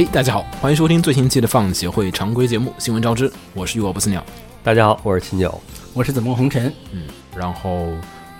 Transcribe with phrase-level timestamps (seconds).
[0.00, 4.24] 嘿，大家好，欢迎收听最新期的放协会常规节目《新闻招之》，我是浴火不死鸟。
[4.62, 5.60] 大家好，我是秦九，
[5.92, 6.72] 我是紫梦红尘。
[6.90, 7.02] 嗯，
[7.36, 7.86] 然后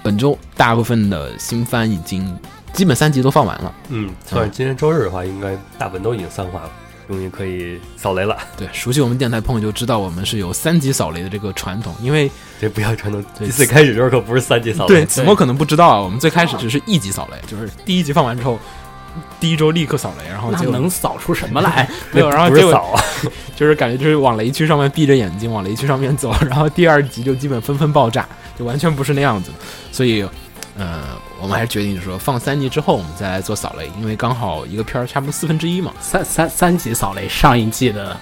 [0.03, 2.35] 本周大部分的新番已经
[2.73, 3.75] 基本三集都放完了。
[3.91, 6.71] 嗯，算是今天周日的话，应该大部分都已经三话了，
[7.07, 8.35] 终于可以扫雷了。
[8.57, 13.23] 对，熟悉我们电台朋友就知道我们是有三级扫雷的这个传统，因为这不要传统。
[13.39, 14.95] 第四开始时候可不是三级扫雷。
[14.95, 18.59] 对，子墨可能不知道啊，我们最开始只是一级扫雷，就是第一集放完之后。
[19.39, 21.89] 第一周立刻扫雷，然后就能扫出什么来？
[22.13, 22.95] 没有，然后就扫，
[23.57, 28.27] 就是感觉就是往雷区上面闭着眼睛往雷区上面走， 然后第二集就基本纷纷爆炸，
[28.59, 29.51] 就完全不是那样子。
[29.91, 30.23] 所以，
[30.77, 31.03] 呃，
[31.41, 35.93] 我们还是决定说放三集之后我们再来做扫雷，因为刚好一个片儿差不多四分之一嘛。
[36.01, 38.17] 三三三集扫雷，上一季的，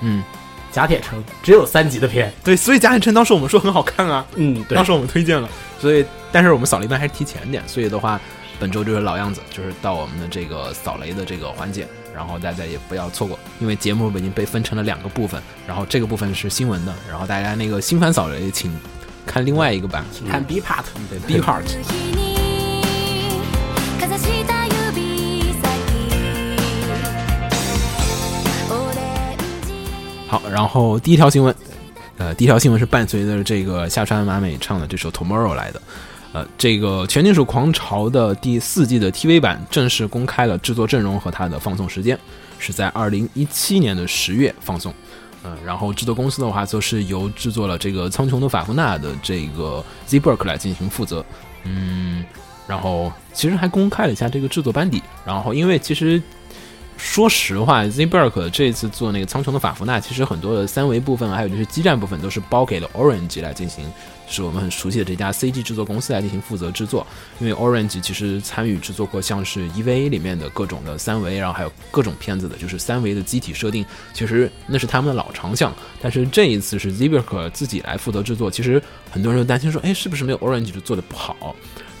[0.00, 0.22] 嗯，
[0.70, 5.48] 甲铁城只有三集的片，对，所以甲铁城当时我们说很好看啊，嗯，对，当时我们推荐了，
[5.80, 8.20] 所以但是我们扫雷一般还是提前点，所以的话。
[8.60, 18.72] 本周就是老样子，就是到我们的这个扫雷的这个环节，然后大家也不要错过，因为节目已经被分成了两个部分，然后这个部分是新闻的，然后大家那个新番扫雷请
[19.26, 21.64] 看另外一个版，看 B part，对 B part。
[30.28, 31.54] 好，然后第一条新闻，
[32.18, 35.80] 呃，第一条新闻是伴随着这个下川麻美唱的这首 Tomorrow 来的。
[36.34, 42.18] 呃，这个《全金属狂潮》的第四季的 TV 版正式公开了制作阵容和它的放送时间，
[42.58, 44.92] 是在二零一七年的十月放送。
[45.44, 51.24] 嗯，然后制作公司的话，就是由制作了这个《苍穹的法夫纳》的这个 z e b r k 来进行负责。
[51.62, 52.24] 嗯，
[52.66, 55.00] 然后其实还公开了一下这个制作班底。
[55.24, 56.20] 然后，因为其实
[56.96, 63.84] 说实话，Z Burke 这次做那个《苍穹的法夫纳》，其实很多的三维部分，还有就是基站部分，都是包给了 Orange 来进行。
[64.26, 67.06] 就是我们很熟悉的这家 CG 制作公司来进行负责制作，
[67.40, 73.84] 因为 Orange 其实参与制作过像是 EVA 里面的各种的三维，然后还有各种片子的，就是三维的机体设定，
[74.14, 75.70] 其实那是他们的老长项。
[76.00, 81.54] 但是这一次是 z b e r 自己来负责制作，其实很多人就担心说，哎，是不是没有 Orange 就做的不好？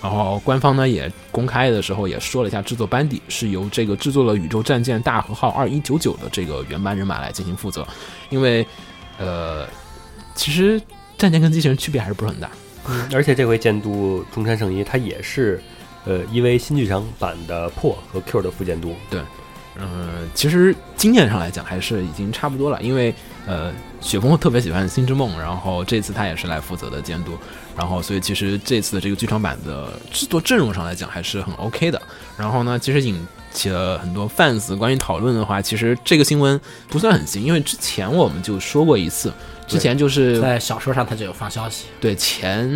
[0.04, 7.86] 然后官方呢也公开的时候也说了一下制作班底，是由这个制作了宇宙战舰大和号二一九九的这个原班人马来进行负责，
[8.28, 8.66] 因为
[9.18, 9.66] 呃，
[10.34, 10.78] 其实。
[11.16, 12.50] 战舰跟机器人区别还是不是很大，
[12.88, 15.62] 嗯，而且这回监督中山圣一，他也是，
[16.04, 19.20] 呃，因为新剧场版的破和 Q 的副监督，对，
[19.76, 23.14] 嗯，其实经验上来讲还是已经差不多了，因为
[23.46, 27.38] 呃，雪峰特别喜欢《星之梦》，然后这次他也是来负责的监督，
[27.76, 32.00] 然后所以其实这次的这个剧场版的制作阵容上来讲还是很 OK 的，
[32.36, 33.16] 然后呢，其实引
[33.52, 39.32] 起了很多 fans 关于讨论的话，其实这个新闻不算很新，因为之前我们就说过一次。
[39.66, 41.86] 之前就是在小说上，他就有放消息。
[41.98, 42.68] 对，前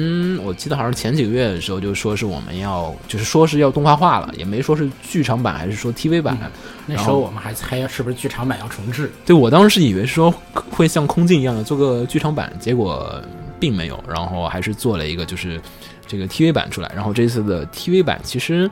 [0.42, 6.50] 我记得好像前几个月的时候，就说是我们要，就是说是要动画化了，也没说是剧场版还是说 TV 版。
[6.86, 9.12] 那时候我们还猜是不是剧场版要重置。
[9.26, 10.32] 对我当时以为说
[10.70, 13.22] 会像空镜一样的做个剧场版，结果
[13.59, 15.61] 并没有，然后还是做了一个就是
[16.07, 16.91] 这个 TV 版出来。
[16.95, 18.71] 然后这次的 TV 版其实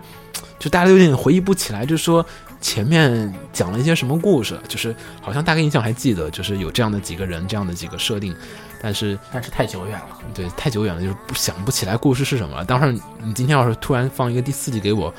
[0.59, 2.25] 就大家有点回忆不起来，就是说。
[2.59, 4.59] 前面讲了一些什么故事？
[4.67, 8.35] 就是好像大概印象还记得，就是有这样的几个人，这样的几个设定，
[8.83, 12.65] 但是但是太久远了，对，太久远了，就是不想不起来故事是什么了。
[12.65, 15.15] 当时你今天要是突然放一个第四季给我，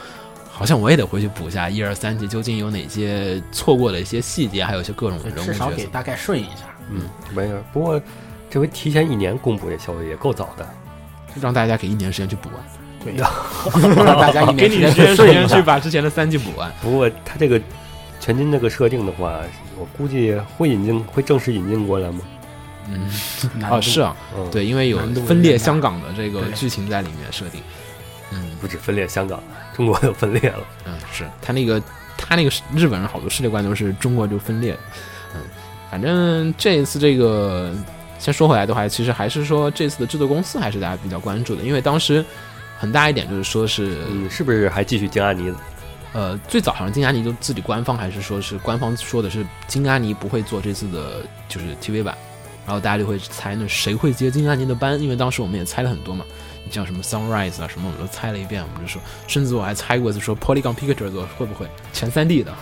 [0.50, 6.76] 好像我也得回去补一下一二三季究竟有哪些错过的一些细节，还有一些各种人物至少给大概顺一下。
[6.90, 7.04] 嗯，
[7.34, 7.64] 没有。
[7.72, 8.02] 不过
[8.50, 10.68] 这回提前一年公布这消息也够早的，
[11.42, 12.58] 让大家给一年时间去补完。
[13.96, 16.70] 让大家一给你时间时间去把之前的三季补完。
[16.82, 17.62] 不过他这个
[18.20, 19.40] 全金这个设定的话，
[19.78, 22.20] 我估计会引进，会正式引进过来吗？
[22.90, 23.10] 嗯，
[23.64, 24.14] 啊，是啊，
[24.52, 27.62] 对，因为有分裂香港的这个剧情在里面设定。
[28.32, 29.42] 嗯，不止分裂香港，
[29.74, 30.60] 中国又分裂了。
[30.86, 31.82] 嗯，是他那个
[32.18, 34.78] 他那个日本人好多世界观都是中国就分裂。
[35.34, 35.42] 嗯，
[35.90, 37.74] 反正这一次这个
[38.20, 42.24] 先说回来的话，其实还是说这次的制作公司还是大家比较关注的，因为当时。
[42.80, 43.98] 很大一点就是说是，
[44.30, 45.52] 是不是还继续金阿尼？
[46.14, 52.16] 呃，最早好像金阿尼就自己官方还是说是官方说的是金阿尼不会做这次的就是 TV 版，
[52.68, 56.24] 然后大家就会猜那谁会接金阿尼的班，因为当时我们也猜了很多嘛，
[56.64, 62.54] 你像什么 Sunrise 啊什么我们都猜了一遍，我们就说，甚至我还猜过就说 Polygon Picture 做会不会全三 D 的，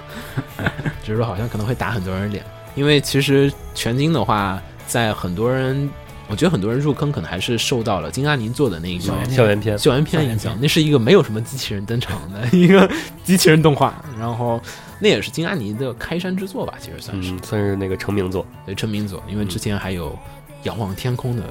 [1.03, 2.41] 就是说好像可能会打很多人脸，
[2.73, 5.89] 因为其实全金的话，在很多人。
[6.27, 10.57] 我觉得很多人入坑可能还是受到了金阿尼做的那个校园片，校园片影响。
[10.59, 12.89] 那是一个没有什么机器人登场的一个
[13.23, 14.59] 机器人动画，然后
[14.97, 19.21] 那也是金阿尼的开山之作吧，其实算是算是那个成名作，对成名作。
[19.29, 20.09] 因为之前还有
[20.63, 21.43] 《仰望天空的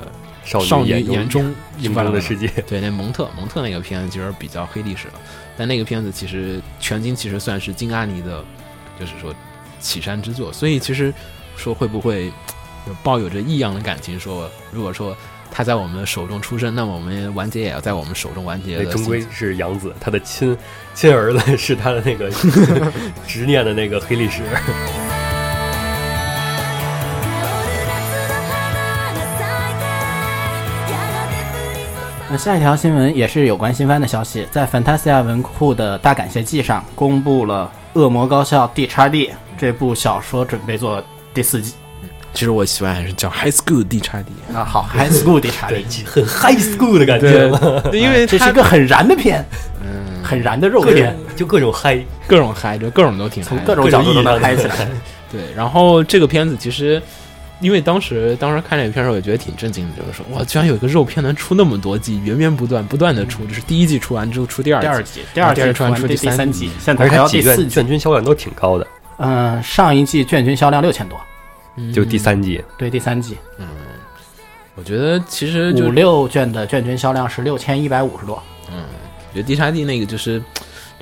[0.44, 5.14] 少女眼中映中的世界》， 对那蒙特蒙特那个片子其实比较黑历史了，
[5.56, 8.44] 但那个片子其实全金其实算是金阿尼的，
[8.98, 9.32] 就是说
[9.78, 10.52] 起山之作。
[10.52, 11.14] 所以其实
[11.56, 12.32] 说会不会？
[13.02, 15.16] 抱有着异样的感情，说如果说
[15.50, 18.78] 他在我们手中出生，那么我们完结也要在我们手中完结。
[18.78, 20.56] 那终归是杨子，他的亲
[20.94, 22.30] 亲儿子 是他的那个
[23.26, 24.42] 执念的那个黑历史。
[32.28, 37.70] 那下一条新闻也是有关新番的消息，在 Fantasia 文库的大感谢季上公布了
[38.00, 41.00] 《恶魔高校 D 叉 D》这部小说准备做
[41.32, 41.74] 第四季。
[42.34, 47.48] 其实我喜欢还是叫 High School D 叉 D 啊，好 High School D 叉 D，很 High School 的感觉，
[47.96, 49.42] 因为这是一个很燃的片，
[49.80, 54.88] 嗯，很燃的肉片，就各种嗨，各种嗨，就各种都挺从各种角度都能嗨起来。
[55.30, 57.00] 对，然后这个片子其实，
[57.60, 64.86] 因为当时当时看这个片的时候，也觉得挺震惊的，就是说哇，居然有一个肉片能出那么多季，源源不断，不断的出，就是第一季出完之后出第二季，
[65.32, 68.86] 第二季，第二季出完出第三季，现在还要第四季，卷均销量都挺高的。
[69.18, 71.16] 嗯，上一季卷均销量六千多。
[71.92, 73.66] 就第三季，对第三季，嗯，
[74.74, 78.84] 我觉得其实五六卷的卷均销量是六千一百五十多，嗯，
[79.30, 80.38] 我觉得 D 叉 D 那个就是，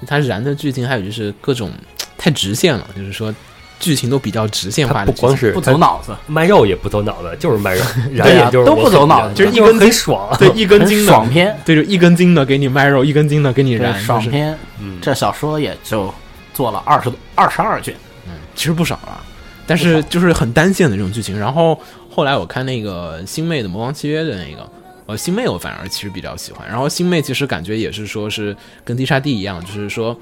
[0.00, 1.70] 就它燃的剧情，还有就是各种
[2.16, 3.34] 太直线了，就是说
[3.78, 11.12] 剧情都比较直线化，不光是不走脑子，卖肉也不走脑子，就是卖肉， 燃也就是都不走脑子，就是一根很爽，对一根筋的。
[11.12, 16.12] 爽片，对，就一根筋的给你卖肉，一根筋的给你燃爽片，嗯，这小说也就
[16.54, 17.94] 做了二十多二十二卷，
[18.26, 19.20] 嗯，其实不少了。
[19.66, 21.78] 但是就是很单线的这种剧情，然后
[22.10, 24.68] 后来我看那个星妹的魔王契约的那个，
[25.06, 26.66] 呃，星妹我反而其实比较喜欢。
[26.68, 30.16] 然后星妹其实感觉也是说是跟 D 叉 D 一样，就是说，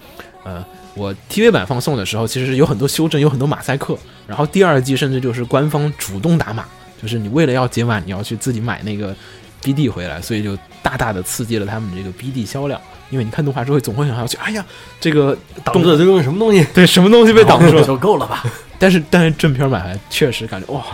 [0.44, 0.64] 呃，
[0.94, 3.98] 我 TV 版放送的时候其实有很多修正，有很多马赛克。
[4.26, 6.64] 然后第二季甚至就是官方主动打码，
[7.02, 9.14] 就是你为了要解码，你要去自己买那个
[9.62, 12.80] BD 回来，所以就大大的刺激了他们这个 BD 销量。
[13.10, 14.64] 因为你看动画之后总会想要去，哎呀，
[15.00, 16.64] 这个挡住这个什么东西？
[16.72, 18.44] 对，什么东西被挡住了 就够了吧？
[18.80, 20.84] 但是但是正片买来确实感觉哇，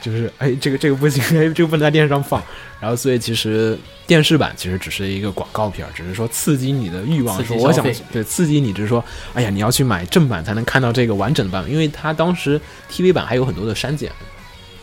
[0.00, 2.42] 就是哎这个这个不行， 哎这个不能在电视上放。
[2.80, 9.04] 然后所以其实电视版其实只是一个广告片，只是说刺激你的欲望，说我想对刺激你，就是说
[9.34, 12.58] 哎呀你要去买正版才能看到这个完整的版本，因为它当时
[12.90, 14.10] TV 版还有很多的删减，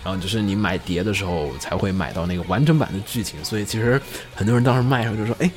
[0.03, 4.01] 然后就是你买碟的时候才会买到那个完整版的剧情，所以其实
[4.35, 5.49] 很多人当时卖的时候就说哎。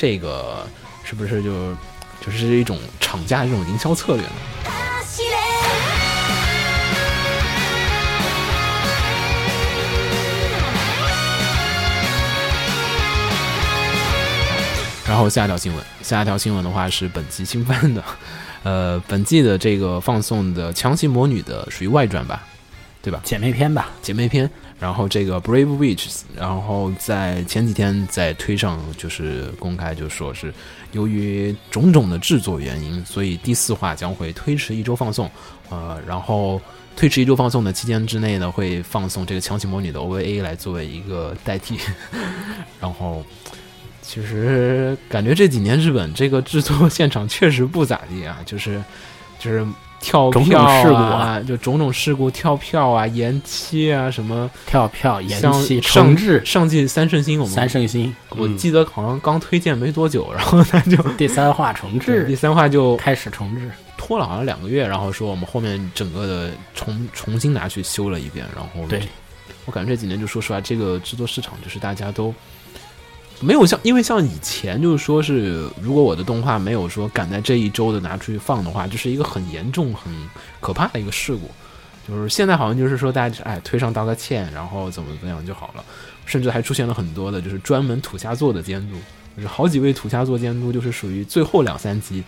[0.00, 0.64] 这个
[1.02, 1.74] 是不是就
[2.24, 4.30] 就是一种厂家这种营销策略呢？
[15.08, 18.04] 然后下一条新闻，下一条新闻的话是本季新番的，
[18.62, 22.46] 呃，本季的这个放送的《强行魔女》的属于外传吧，
[23.00, 23.20] 对吧？
[23.24, 24.48] 姐妹篇吧，姐妹篇。
[24.78, 30.54] 然后这个 Brave Witches，然后在前几天在推上就是公开，就说是
[30.92, 35.28] 由于种种的制作原因，所以第四话将会推迟一周放送。
[35.68, 36.60] 呃，然后
[36.94, 41.76] 推迟一周放送的期间之内呢，会放送这个强行魔女的 OVA 来作为一个代替。
[42.80, 43.24] 然后
[44.08, 48.82] 其实感觉这几年日本这个制作现场确实不咋地啊，就 是
[49.38, 49.66] 就是。
[50.00, 56.40] 跳票啊，就种种事故，跳票啊，延期啊，什么跳票延期重置。
[56.44, 69.02] 上季三圣星，我们三圣星，我记得好像刚推荐没多久，然后他就 第三话重置，第三话就开始重置，拖了好像两个月，然后说我们后面整个的重重新拿去修了一遍，然后对，
[69.64, 72.32] 我感觉这几年就说实话，这个制作市场就是大家都。
[73.40, 80.12] 没有像，因为像以前就是说是，如果我的动画没有说赶在这一周的拿出去放的话，就是一个很严重、很
[80.60, 81.50] 可怕的一个事故。
[82.08, 85.84] 就是现在好像就是说大家哎推上道个歉，然后怎么怎么样就好了，
[86.26, 88.96] 甚至还出现了很多的就是专门土下座的监督，
[89.36, 92.24] 就是好几位土下座监督就是属于最后两三集。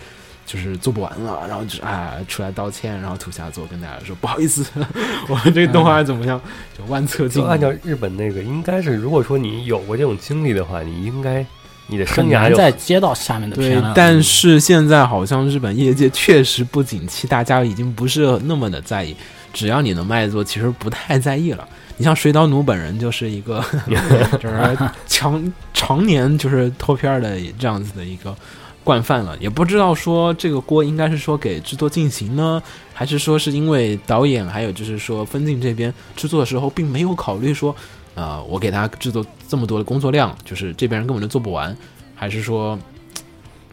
[0.53, 4.65] 就是做不完了，然后就是啊出来道歉，然后土下座跟大家说不好意思，
[5.29, 6.41] 我们这个动画怎么样？
[6.77, 7.41] 就万策进。
[7.41, 11.47] 就按照日本那个，应该是如果说你有过这种经历的话，你应该
[11.87, 19.15] 你的很生涯就难再接到下面的对片了。，但是现在好像日本业界确实不景气，大家已经不是那么的在意，
[19.53, 21.69] 只要你能卖座，其实不太在意了。
[21.97, 23.65] 你像水岛努本人就是一个，
[24.41, 28.35] 就是常常年就是脱片儿的这样子的一个
[28.83, 37.75] 惯犯了，也不知道说这个锅应该是说给制作进行呢，还是说是因为导演还有就是说分镜这边制作的时候并没有考虑说，
[38.15, 41.77] 啊，我给他制作这么多的工作量，就是这边人根本就做不完，
[42.15, 42.79] 还是说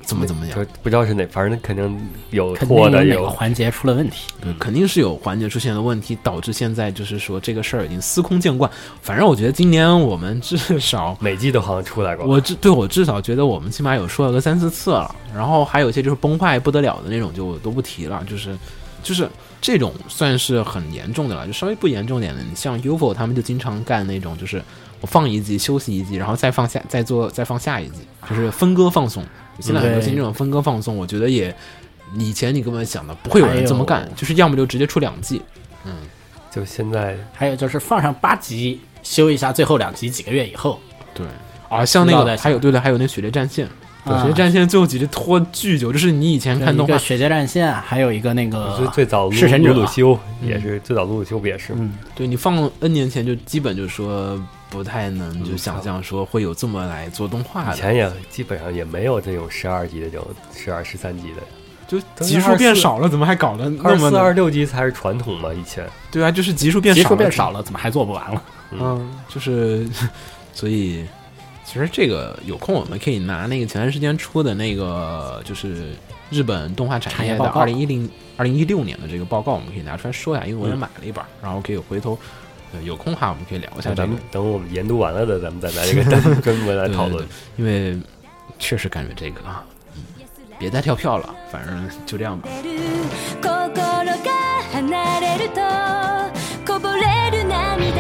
[0.08, 0.58] 怎么怎么样？
[0.58, 1.84] 就不知道是哪，反正肯定
[2.32, 4.28] 有肯定有个有环节出了问题。
[4.42, 8.72] 对，肯定是有环节出现了问题，导致现在就是说这个事儿已经司空见惯。
[9.02, 12.26] 反正我觉得今年我们至少， 每季都好像出来过。
[12.26, 15.14] 我至对我至少觉得我们起码有说了个三四次了。
[15.36, 18.24] 然后还有一些就是崩坏不得了的那种，就都不提了。
[18.26, 18.58] 就是
[19.04, 24.64] 就是这种算是很严重的了，就稍微不严重点的，你像 UFO 他们就经常干那种，就是
[25.02, 28.00] 我放一季休息一季，然后再放下再做再放下一季，
[28.30, 29.22] 就是分割放送。
[29.60, 31.56] 现在很流行这种分割放送，我觉得也
[32.18, 35.42] 以前你根本想的不会有人这么干，就是要么就直接出两季。
[35.86, 35.94] 嗯。
[36.50, 37.16] 就现在。
[37.34, 40.80] 还有就是放上八集，修一下最后两集，几个月以后，
[41.14, 41.26] 对，
[41.70, 43.68] 啊，像那个还有对的，还有那《血泪战线》，
[44.22, 51.74] 血猎战线》最后几集拖巨久，就是你以前看动画血界战线，还有一个那个最最早鲁弑神者鲁鲁修也是最早鲁鲁修不也是？
[51.76, 61.42] 嗯，对你放 N 年前就基本就说不太能就想象说会有这么来做动画的，以前也基本上也没有这种十二集的这种十二十三集的，
[61.88, 64.12] 就集数变少了，怎么还搞得那二么的？
[64.12, 65.54] 四二六集才是传统嘛？
[65.54, 68.44] 以前对啊，就是集数变少了，数变少了，怎么还做不完了？
[68.72, 69.88] 嗯，就是
[70.54, 71.06] 所以
[71.64, 75.94] 其实这个有空我们可以拿那个前段时间出的那个就是
[76.30, 82.20] 日本动画产业的二零一零二零一六年的这个报告，我们可以拿出来说一下，因为我也买了一本，然后可以回头。
[82.73, 88.01] 呃，有空的话，我们可以聊一下这个那咱们，等我们研读完了的，咱们再拿这个单 专门来对讨论。，对对因为
[88.59, 90.03] 确实感觉这个啊，嗯
[90.59, 92.49] 别再跳票了，反正就这样吧。
[92.53, 92.71] 心
[94.23, 94.31] が
[94.73, 95.61] 離れると
[96.65, 97.93] こぼれる涙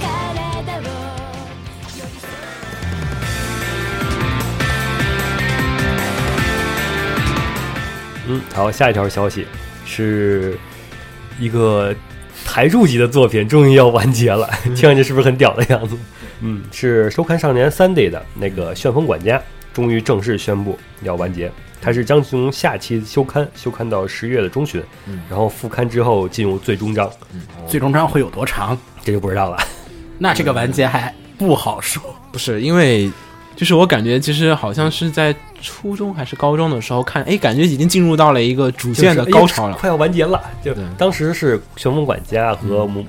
[0.00, 0.08] 体
[0.82, 0.90] を
[8.28, 9.46] 嗯，好，下一条消息
[9.86, 10.58] 是
[11.38, 11.94] 一个
[12.47, 15.97] 台柱级的作品终于要完结了， 听上去是不是很屌的样子？
[16.39, 19.37] 嗯，是收看少年 Sunday 的那个《旋风管家》
[19.73, 21.51] 终于正式宣布要完结，
[21.81, 27.11] 它是将从下期休刊休刊到十月的中旬，嗯然后复刊之后进入最终章，
[27.67, 28.77] 最终章会有多长？
[29.03, 29.57] 这就不知道了。
[30.17, 32.01] 那这个完结还不好说。
[32.31, 33.11] 不是因为，
[33.57, 39.73] 就是我感觉其实好像是在初中还是高中的时候看，哎，感觉已经进入到了一个主线的高潮了。
[39.73, 40.39] 就是哎快要完结了。
[40.63, 43.03] 就当时是旋风管家和魔、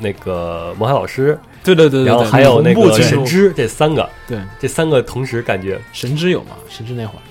[0.00, 6.50] 那个魔海老师，对对对对对，然后还有那个神之这三个，对这三个同时感觉神之有吗？
[6.68, 7.22] 神之那会儿，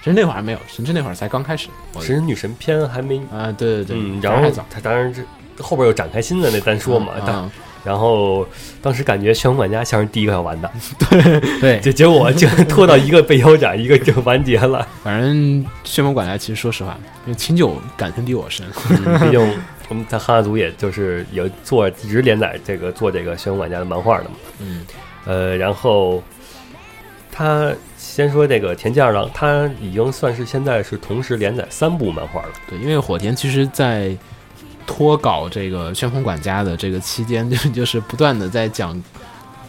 [0.00, 1.66] 神之那会儿还没有，神之那会儿才刚开始。
[1.94, 5.26] 神之女神篇还没啊，对对对，嗯，然后他当然是
[5.58, 7.50] 后边又展开新的那单说嘛，但、嗯嗯
[7.86, 8.44] 然后
[8.82, 10.68] 当时感觉旋风管家像是第一个要完的，
[11.60, 14.86] 对，就结果竟然拖到一个被腰斩，一个就完结了。
[15.04, 18.66] 反正旋风管家其实说实话，因为秦九感情比我深。
[18.90, 19.40] 嗯毕竟
[19.88, 24.84] 我们在汉化组也就是有做一直连载这个做这个旋风管家的漫画的嘛，嗯
[25.24, 26.20] 呃，然后
[27.30, 32.48] 他先说这个田健二郎，他已经算是现在是同时连载三部漫画了。
[32.68, 34.16] 对，因为火田其实，在
[34.86, 39.02] 脱稿这个旋风管家的这个期间，就就是不断的在讲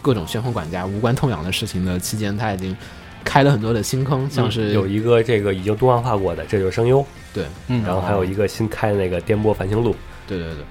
[0.00, 2.76] 各种旋风管家无关痛痒的事情的期间，他已经
[3.24, 9.94] 开了很多的新坑，像是、嗯有一个这个已经动画化过的，这就是声优，对嗯，然后还有一个新开的那个颠簸繁星录，
[10.26, 10.64] 对对对，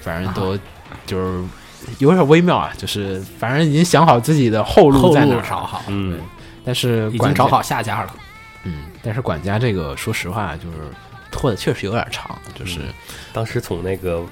[0.00, 0.58] 反正都
[1.06, 1.42] 就是
[1.98, 6.18] 有点微妙啊，就是反正已经想好自己的后路在哪找好，嗯，
[6.64, 8.12] 但是已经找好下家了。
[8.64, 10.78] 嗯，但是管家这个说实话就是
[11.34, 12.78] 拖的确实有点长，就是。
[13.32, 14.22] 当时从那个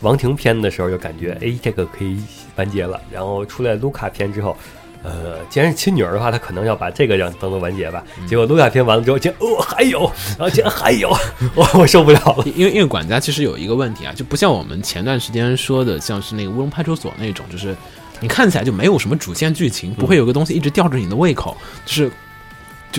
[0.00, 2.16] 王庭篇的时候就感觉，哎，这个可以
[2.56, 2.98] 完结了。
[3.12, 4.56] 然后出来卢卡篇之后，
[5.02, 8.02] 呃，既然是亲女儿的话，他可能要把这个让当做完结吧。
[8.26, 11.10] 结果卢卡篇完了之后，竟然哦还有，然后竟然还有，
[11.54, 12.44] 我我受不了了。
[12.56, 17.76] 因为因为管家其实有一个问题啊，就不像我们前段时间说的，像是那个乌龙派出所那种，就是
[18.20, 22.10] 你看起来就没有什么主线剧情，不会有个东西一直吊着你的胃口，就是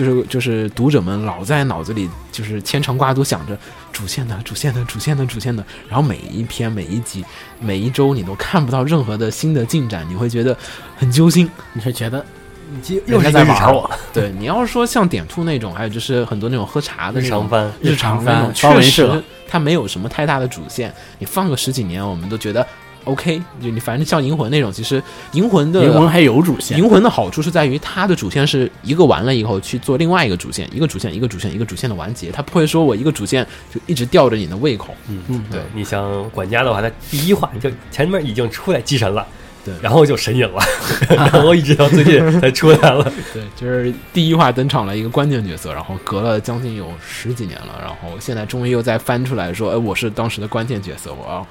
[0.00, 3.56] 就是就是读者们老在脑子里就是牵肠挂肚想着
[3.92, 7.22] 主线的主线的主线的主线的，然后每一篇每一集
[7.58, 10.56] 每一周你都看不到任何的新的进展，你会觉得
[10.96, 11.50] 很揪心。
[11.74, 12.24] 你会觉得
[12.70, 13.90] 你又是在玩我？
[14.10, 22.66] 对你要是说像点兔那种，还有就是很多那种喝茶的那种日常番，日常番，确实它没有什么太大的主线，你放个十几年，我们都觉得
[23.04, 25.02] OK，就你反正像银魂那种，其实
[25.32, 34.94] 银魂的银魂还有主线，银魂的好处是在于它的主线是一个完了以后去做另外一个主线，一个主线一个主线一个主线的完结，它不会说我一个主线就一直吊着你的胃口。
[35.08, 39.26] 嗯嗯，对你像管家的话，他第一话就前面已经出来祭神了，
[39.64, 40.62] 对然后就神隐了，
[41.08, 43.02] 然后一直到最近才出来了。
[43.32, 51.46] 对，就是第一话登场了一个关键角色，然后隔了将近有十几年了，然后现在终于又再翻出来说，哎，我是当时的关键角色，我要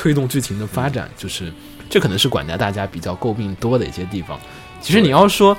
[0.00, 1.52] 推动剧情的发展，就是
[1.90, 4.40] 这可能是管家大家比较诟病多的一些地方。
[4.80, 5.54] 其实你要说，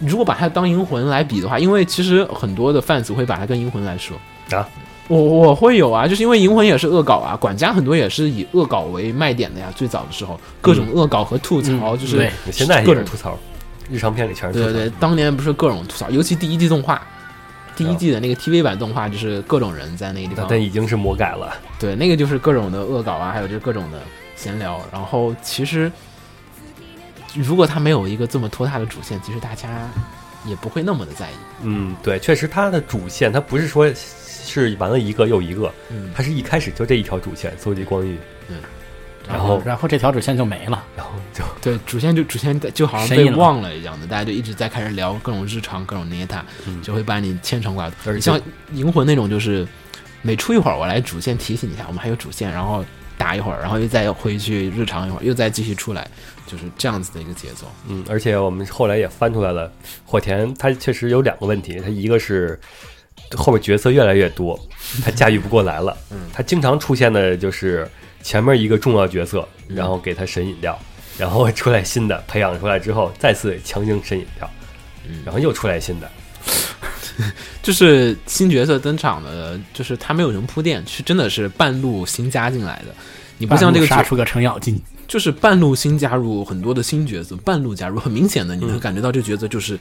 [0.00, 4.16] 如果把它当银魂来比的话，因为其实很多的 fans 会把它跟银魂来说
[4.50, 4.68] 啊。
[5.06, 9.72] 我我会有啊，就是因为银魂也是恶搞啊，管家很多也是以恶搞为卖点的呀。
[9.76, 13.38] 最早的时候，各种恶搞和吐槽，就是嗯现在各种吐槽，
[13.88, 14.58] 日常片里全是。
[14.60, 17.00] 对对对，当年不是各种吐槽，尤其第一季动画，
[17.78, 21.54] 第一季的那个 TV 版动画，就是各种人在那个地方，但已经是魔改了。
[21.78, 24.02] 对，那个就是各种的恶搞啊，还有就是各种的
[24.34, 24.84] 闲聊。
[24.92, 25.90] 然后其实，
[27.34, 29.88] 如果他没有一个这么拖沓的主线，其实大家
[30.44, 31.34] 也不会那么的在意。
[31.62, 38.18] 嗯，对，确实他的主线他不是说是完了一个又一个，嗯，它是一开始就这一条主线，搜集光遇，
[38.48, 38.58] 然
[39.28, 47.96] 然后然后这条主线就没了，然后就对，主线就主线就好像被忘了一样的，大家就一直在开始聊各种日常、各种捏他，嗯就会把你牵肠挂肚。
[48.06, 48.40] 而像
[48.72, 49.66] 银魂那种，就是
[50.22, 52.84] 每出一会儿我来主线提醒一下，我们还有主线，然后
[53.18, 56.08] 打一会儿，然后又再回去日常一会儿，又再继续出来，
[56.46, 57.66] 就是这样子的一个节奏。
[57.86, 59.70] 嗯，而且我们后来也翻出来了，
[60.06, 62.58] 火田他确实有两个问题，他一个是
[63.36, 64.58] 后面角色越来越多，
[65.04, 67.86] 他驾驭不过来了，嗯他经常出现的就是
[68.28, 70.78] 前面一个重要角色，嗯然后给他神隐掉，
[71.16, 74.50] 然后出来新的，培养出来之后再次强行神隐掉，
[75.08, 76.10] 嗯然后又出来新的，
[77.62, 82.94] 就是新角色登场的，就是他没有什么铺垫，是真的是半路新加进来的。
[83.38, 89.78] 你不像这个角杀出个程咬金，就是半路新加入很多的新角色，半路加入，很明显的你能感觉到这角色就是。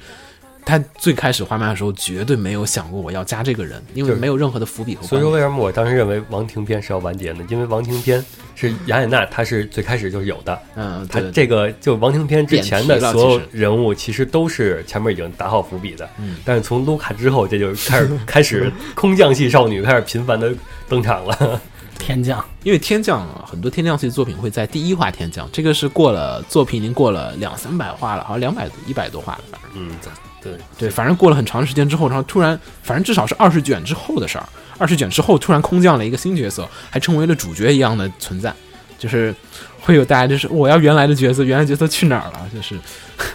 [0.68, 5.32] 他最开始画漫的时候绝对没有想过我要加这个人，因为没有任何的伏笔和所以说。
[5.32, 7.46] 为什么我当时认为王庭篇是要完结呢？
[7.50, 8.22] 因为王庭篇
[8.54, 16.10] 是雅典娜，她是最开始就是有的，嗯，他这个就王庭篇之前的所有人物，其实都是前面已经打好伏笔的。
[16.20, 20.54] 嗯但是从卢卡之后，这就开始开始空降系少女开始频繁的
[20.90, 21.62] 登场了。
[21.98, 29.92] 天降，因为天降啊，很多天降系作品会在第一话天降，这个是过了作品已经过了两三百话了，好像两百一百多话了，反正嗯，
[30.48, 34.48] 对，对，反正过了很长时间之后，然后突然，反正至少是二十卷之后的事儿。
[34.80, 38.54] 二十卷之后突然空降了一个新角色，还成为了主角一样的存在，
[39.00, 39.34] 就是
[39.82, 42.48] 会有大家就是我要原来的角色，原来角色去哪儿了？
[42.54, 42.76] 就是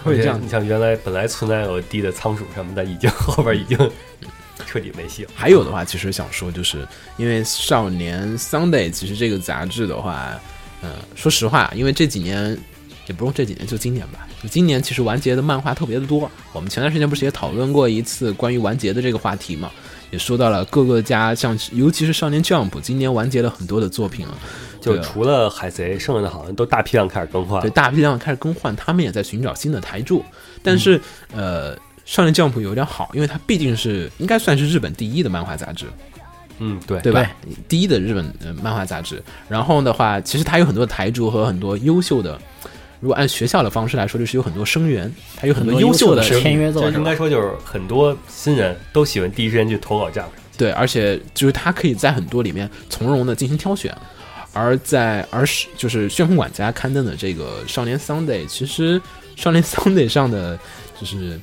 [0.03, 3.77] 会这样你像原来本来存在有低的仓鼠什么的，已经 后边已经
[4.65, 5.31] 彻底没戏了。
[5.35, 10.39] 还有的话，其实想说，就是因为《少年 Sunday》其实这个杂志的话，
[10.81, 12.57] 嗯、说实话，因为这几年
[13.07, 16.29] 也不用这几年，就今年吧，就今年其实完结的漫画特别的多。
[16.53, 19.71] 我们前段时间不是也讨论过一次关于完结的这个话题嘛？
[20.11, 24.33] 也说到了各个家，像尤其是少年 Jump，今年完结了很多的作品啊。
[24.79, 27.69] 就除了海贼，剩下的好像都大批量开始更换对，。
[27.71, 30.23] 大批量开始更换，他们也在寻找新的台柱。
[30.61, 30.99] 但是，
[31.33, 35.85] 呃，少年 Jump 有点好，因为它毕竟是应该算是日本第一的漫画杂志。
[36.59, 37.25] 嗯，对，对吧？
[37.69, 39.23] 第一的日本呃漫画杂志。
[39.47, 42.37] 然后的话，其实它有很多台柱和很多优秀的，
[43.03, 50.29] 如果按学校的方式来说，就是有很多生源，它有很多优秀的签约作者应该说就是很多新人都喜欢第一时间去投稿这样。
[50.57, 53.93] 对，而且就是他可以在很多里面从容的进行挑选。
[54.53, 58.97] 而在而是就是旋风管家刊登的这个《少年 Sunday》，其实
[59.35, 60.57] 《少年 Sunday》上的
[60.97, 61.37] 就是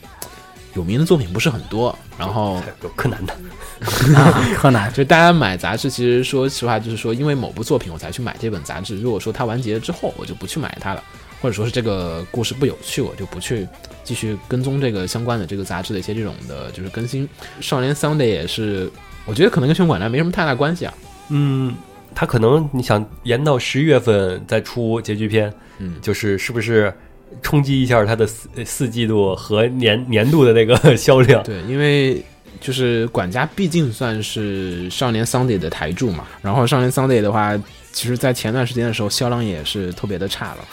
[0.74, 3.34] 有名的作品不是很多，然后有柯南的，
[4.16, 8.96] 啊，柯南就大家买杂志，其实说实话，就是说因为某部作品我才去买这本杂志。
[8.96, 11.02] 如果说它完结了之后，我就不去买它了，
[11.40, 13.66] 或者说是这个故事不有趣，我就不去
[14.04, 17.28] 继续跟踪这个相关的这个杂志的一些这种的，就是更新。
[17.60, 18.90] 少年 Sunday 也是，
[19.24, 20.94] 我觉得可能跟旋风管家没什么太大关系啊。
[21.30, 21.74] 嗯，
[22.14, 26.92] 他可能你想延到十一月份再出结局篇，嗯就是是不是
[27.40, 31.42] 冲击一下它的四四季度和年年度的那个销量？
[31.44, 32.22] 对，因为
[32.60, 37.56] 就是管家毕竟算是少年 Sunday 的台柱嘛，然后少年 Sunday 的话，
[37.92, 40.64] 其实在前段时间的时候销量也是特别的差了。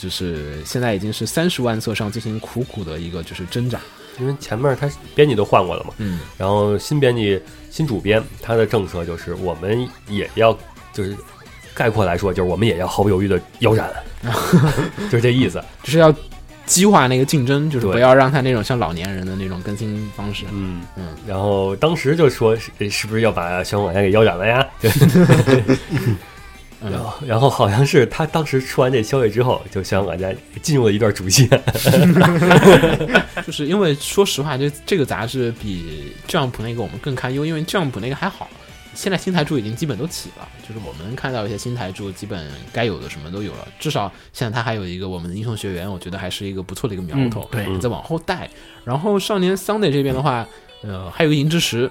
[0.00, 3.78] 就是现在已经是三十万册上进行苦苦的一个就是挣扎，
[4.18, 7.38] 因为前面他编辑都换过了嘛，嗯，然后新编辑、
[7.70, 10.56] 新主编他的政策就是我们也要
[10.94, 11.14] 就是
[11.74, 13.92] 概括来说，就是我们也要毫不犹豫的腰斩，
[15.10, 15.62] 就是这意思。
[15.82, 16.14] 就是要
[16.64, 20.46] 激化那个竞争，就是不要让他那种像老年人的那种更新方式。
[20.50, 24.66] 嗯嗯，然后当时就说是是不是要把小管家给腰斩了呀？
[26.82, 31.48] 然后然后好像是他当时出完这消息之后，就想玩家进入了一段主线。
[33.46, 38.48] 就是因为说实话，这这个杂志比 Jump 那个我们更堪忧，因为 Jump 那个还好，
[38.94, 43.68] 现在新台柱已经基本都起了，就是我们能看到一些新台柱，基本该有的什么都有了。
[43.78, 48.48] 至少现在他还有一个我们的英雄学员，我觉得还是一个不错的一个苗头，嗯对再往后带。
[48.84, 50.46] 然后少年 Sunday 这边的话，
[50.82, 51.90] 呃，还有个银之石，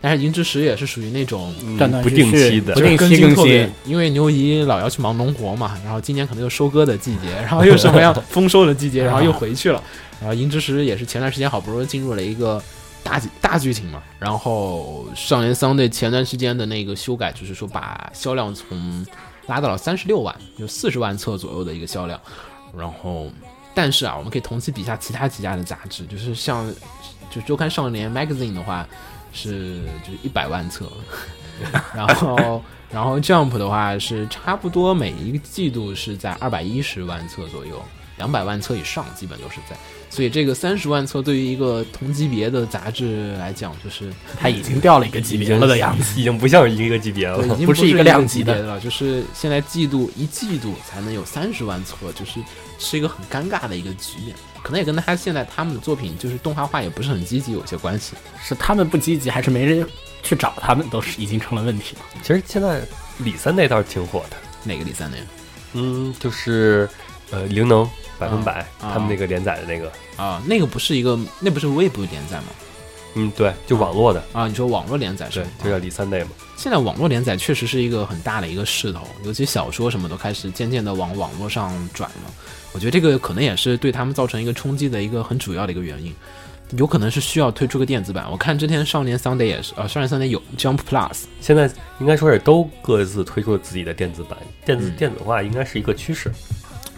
[0.00, 1.54] 但是银之石也是属于那种。
[2.02, 9.82] 不定期的不定期更新因为牛姨老要去忙农活嘛，然后今年可能又收割的季节， 然后又什么样 丰收的季节，然后又回去了。
[10.20, 12.62] 然后银之石也是前段时间好不容易进入了一个
[13.02, 19.06] 大剧大剧情嘛，然后少年桑队前段时间的那个修改，就是说把销量从
[19.46, 22.18] 拉到了三十六万，就四十万册左右的一个销量。
[22.76, 23.30] 然后，
[23.74, 26.66] 但是啊，我们可以同期比一下其他几家的杂志，就是像
[27.30, 28.86] 就周刊少年 Magazine 的话
[29.36, 30.90] 是就是一百万册，
[31.94, 37.80] 然后然后 Jump 的话是差不多每一个季度是在二百一十万册左右，
[38.16, 39.76] 两百万册以上基本都是在。
[40.08, 46.14] 所以这个三十万册对于一个同级别的杂志来讲，就是它已经掉了一个级别了的样子。
[46.18, 47.44] 已经不像是一个级别了。
[47.44, 52.40] 已经不是一个量级的了，就是现在季度一季度才能有三十万册，就是
[52.78, 54.34] 是一个很尴尬的一个局面。
[54.66, 58.14] 可能也跟他现在他们的作品就是动画化也不是很积极有些关系。
[58.42, 59.86] 是他们不积极，还是没人
[60.24, 62.02] 去找他们，都是已经成了问题了。
[62.20, 62.82] 其实现在
[63.18, 65.24] 李三那倒是挺火的，哪个李三年
[65.74, 66.88] 嗯，就是
[67.30, 70.42] 呃灵能百分百、啊他们那个连载的那个，啊？
[70.44, 72.46] 那个不是一个，那不是微博连载吗？
[73.14, 76.30] 嗯，对，就网络的，啊，你说网络连载是对？，就叫李三代嘛。
[76.56, 82.32] 现在网络连载确实是一个很大的一个势头，尤其小说什么都开始渐渐的往网络上转了。
[82.76, 86.14] 我觉得这个可能也是对他们造成一个冲击的一个很主要的一个原因，
[86.76, 88.30] 有可能是需要推出个电子版。
[88.30, 94.36] 我看之前少年 Sunday 也是，呃，少年 Sunday 有 Jump Plus，现在应该说是都各自推出了自己的电子版，
[94.66, 96.30] 电子、嗯电子化应该是一个趋势。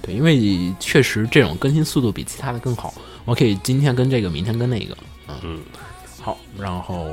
[0.02, 2.92] 对，因为确实这种更新速度比其他的更好。
[3.24, 5.60] 我可以今天跟这个，明天跟那个，嗯，嗯，
[6.20, 7.08] 好，然后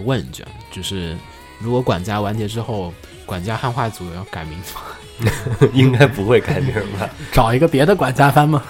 [0.00, 1.16] 问一句，啊就是
[1.60, 2.92] 如果管家完结之后，
[3.24, 4.80] 管家汉化组要改名字吗？
[5.72, 7.08] 应该不会改名吧？
[7.32, 8.62] 找一个别的管家翻吗？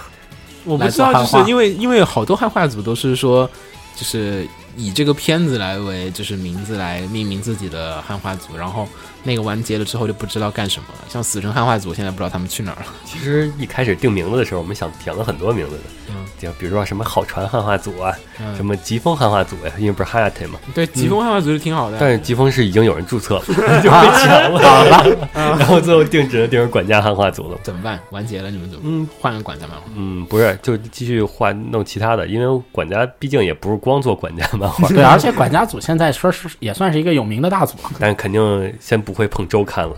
[0.65, 3.49] 我不知道，就是因为因为好多汉化组都是说，
[3.95, 8.87] 就是以这个片子来为就是名字来命名自己的汉化组，然后
[9.23, 11.05] 那个完结了之后就不知道干什么了。
[11.09, 12.87] 像死神汉化组现在不知道他们去哪儿了。
[13.05, 23.43] 其实一开始定名字的时候，我们想想了很多名字的，嗯就比如说什么好传汉化组啊，嗯什么疾风汉化组呀，因为不是 Hayate 嘛，对，疾风汉化组是挺好的，但是疾风是已经有人注册了，
[23.83, 27.59] 就被抢了， 然后最后定只能定成管家汉化组了。
[27.63, 27.99] 怎么办？
[28.11, 28.83] 完结了，你们怎么？
[28.85, 29.83] 嗯换个管家漫画。
[29.95, 39.95] 嗯，不是，就继续换弄其他的，因为管家毕竟也不是光做管家漫画，对，而且管家组现在说是也算是一个有名的大组，但肯定先不会碰周刊了。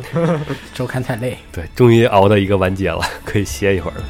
[0.72, 1.36] 周刊太累。
[1.52, 4.04] 对，终于熬到一个完结了，可以歇一会儿了。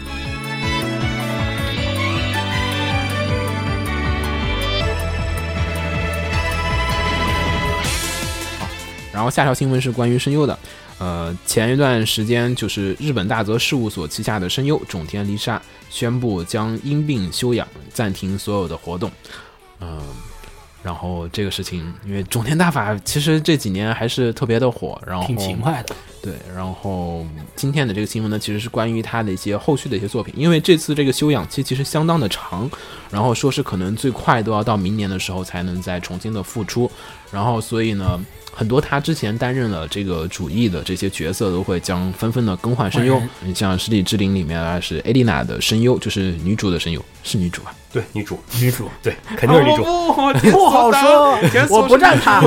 [9.13, 10.59] 然后下条新闻是关于声优的，
[10.99, 19.11] 呃，前一段时间就是日本大泽事务所旗下的声优种田梨沙宣布将因病休养，暂停所有的活动。
[19.81, 20.01] 嗯、
[20.83, 32.71] 然后这个事情，因为种田大法其实这几年还是特别的火，然后挺勤快的，对，然后今天的这个新闻呢，其实是关于他的一些后续的一些作品，因为这次这个休养期其实相当的长，
[33.11, 36.91] 然后说是可能最快都要到明年的时候才能再重新的复出，
[37.31, 38.19] 然后所以呢，
[38.53, 47.75] 很多他之前担任了这个主义的这些角色都会将纷纷的更换声优，你像《实体之灵》里面啊是艾丽娜的声优，就是女主的声优，是女主吧？
[47.93, 49.85] 对，女主，女主对，肯定是女主。
[49.85, 50.13] 不
[50.53, 51.39] 不好说，
[51.71, 52.41] 我不站他。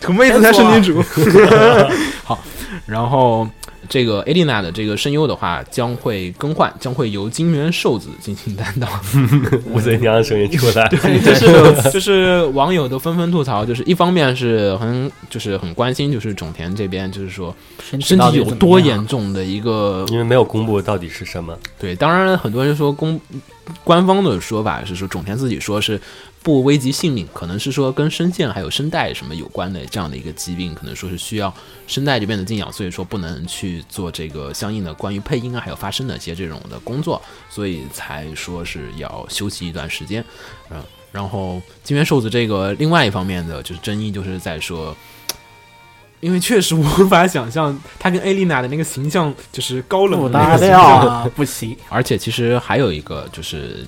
[0.00, 1.04] 土妹子才是女主。
[2.24, 2.38] 好，
[2.86, 3.48] 然后
[3.88, 8.88] 这个艾丽娜的这个声优的话将会更换，将会由金元寿子进行担当。
[9.66, 17.54] 武贼娘的声音出来， 就是就是网友都纷纷吐槽，就是一方面是很就是很关心，就是种田这边就是说
[18.00, 21.58] 身体有多严重的一个因为没有公布到底是什么。
[21.78, 23.20] 对，当然很多人说公
[23.84, 26.00] 官方的说法是说种田自己说是
[26.42, 31.52] 不危及性命，可能是说跟声线还有声带什么有关的这样的一个疾病，可能说是需要
[31.86, 40.24] 声带这边的静养，所以说不能去做这个相应的关于配音啊还有发声的一些这种的工作，所以才说是要休息一段时间，
[40.70, 44.96] 嗯，然后金元寿子这个另外一方面的就是争议就是在说。
[46.20, 51.76] 因为确实无法想象他跟艾丽娜的那个形象就是高冷不搭的那个形调象，啊，不行。
[51.88, 53.84] 而且其实还有一个就是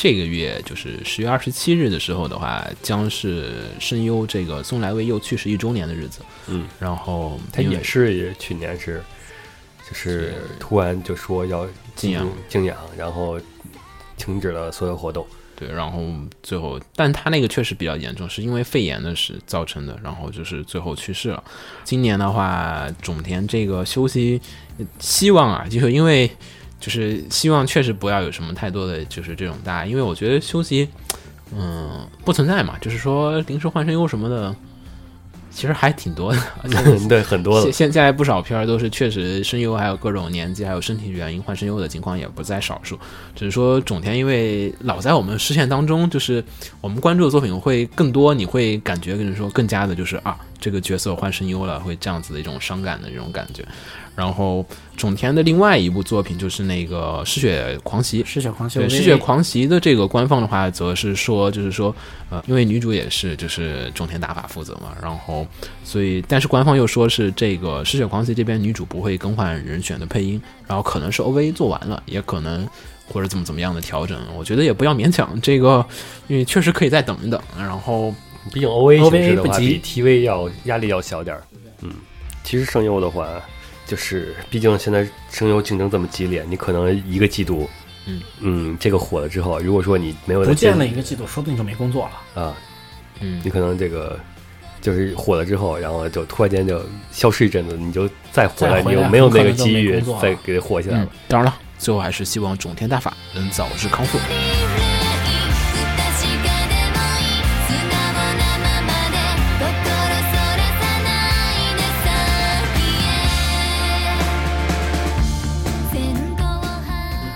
[0.00, 6.20] 这个月就是十月二十七日的时候的话，将是声优这个松来卫又去世一周年的日子。
[6.46, 9.02] 嗯，然后他也是也去年是，
[9.88, 13.40] 就是突然就说要静养静养，然后
[14.16, 15.26] 停止了所有活动。
[15.56, 16.00] 对，然后
[16.44, 21.42] 最后，但他那个确实比较严重，是因为肺炎的是造成的，然后就是最后去世了。
[21.82, 24.40] 今年的话，种田这个休息，
[25.00, 26.30] 希望啊，就是因为
[26.80, 30.88] 就是希望确实不要有什么太多的就是这种大，因为我觉得休息，
[31.54, 34.54] 嗯，不存在嘛，就是说临时换声优什么的，
[35.50, 36.40] 其实还挺多的，
[37.08, 37.72] 对，很多现了。
[37.72, 42.96] 现在不少片儿都是确实声优还有各种年纪还有身体原因换声优的情况也不在少数，
[43.34, 46.44] 只是说种田因为老在我们视线当中，就是
[46.80, 53.64] 我们关注的作品会更多，你会感觉跟你说更加的就是啊这个角色换声优了，会这样子的一种伤感的这种感觉。
[54.16, 54.66] 然后
[54.96, 61.94] 种田的另外一部作品就是那个《嗜血狂袭》，嗜血狂袭对，《嗜血狂袭》的这个官方的话，则是说，就是说，
[62.28, 65.46] 呃，因为女主也是就是种田打法负责嘛，然后
[65.84, 72.68] 所以，但是官方又说是这个《嗜血狂袭》这边女主不会更换人选的配音，然后可能是 OVA 做完了，也可能
[73.06, 75.86] 或者怎么怎么样的调整，我觉得也不要勉强这个，
[76.26, 78.12] 因为确实可以再等一等，然后
[78.52, 81.42] 毕竟 OA 形 OVA 式的话，比 TV 要压力要小点儿。
[81.82, 81.90] 嗯，
[82.42, 83.28] 其实声优的话，
[83.86, 87.68] 就是毕竟现在声优竞争这么激烈，你可能一个季度，
[88.06, 92.42] 嗯嗯，这个火了之后，如果说你没有不见了一个季度，说不定就没工作了。
[92.42, 92.56] 啊，
[93.20, 94.18] 嗯你可能这个
[94.80, 104.18] 就是火了之后，然后就突然间就消失一阵子，你就再回来，再回来你又没有那个机遇再给火起来嗯了。，当然了，最后还是希望种田大法能早日康复。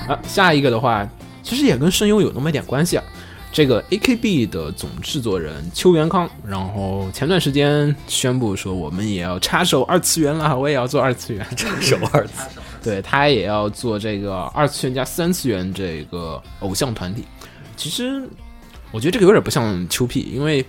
[0.09, 1.09] 啊，下一个的话，
[1.43, 3.05] 其实也跟声优有那么一点关系啊。
[3.53, 12.49] 这个 AKB 的总制作人邱元康，然后前段时间宣布说，我们也要插手二次元了，我也要做二次元，插手二次，
[12.83, 17.25] 对他也要做这个二次元加三次元这个偶像团体。
[17.77, 18.27] 其实
[18.91, 20.65] 我觉得这个有点不像邱 P，因为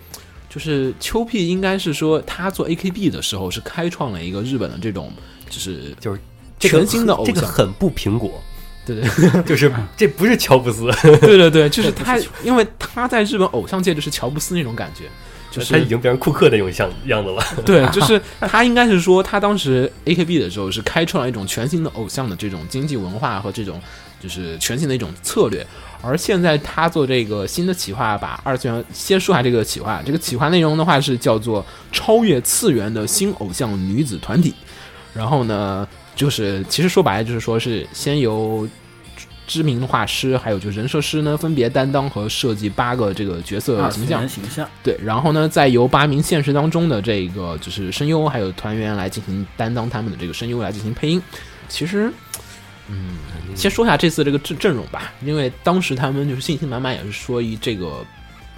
[0.49, 5.09] 就是邱 P 应该是说他做 AKB 的时候是开创了一个日本的这种
[5.49, 6.19] 就是就是
[6.59, 8.43] 全新的偶像这个很不苹果，
[8.85, 8.95] 对。
[8.95, 10.89] 对 就是这不是乔布斯，
[11.21, 15.05] 对对对，就是他，因为他在日本偶像界就是乔布斯那种感觉，
[15.51, 17.43] 就是他已经变成库克那种像样子了。
[17.65, 23.79] 对，就是他应该是说他当时 AKB 的时候是开创了一种全新的偶像的这种经济文化和这种
[24.19, 25.65] 就是全新的一种策略，
[26.01, 34.53] 而现在他做这个新的企划，把二次元先说下这个企划，这个企划内容的话是叫做超越次元的新偶像女子团体，
[35.13, 38.67] 然后呢，就是其实说白了就是说是先由
[39.45, 51.21] 知名的画师还有就是人设师呢分别担当和设计八个这个角色形象，形象，对，然后呢，再由八名现实当中的这个就是声优还有团员来进行担当他们的这个声优来进行配音。
[51.67, 52.11] 其实，
[52.87, 53.17] 嗯，
[53.55, 58.05] 先说一下这次这个阵阵容吧，因为当时他们就是信心满满，也是说一这个。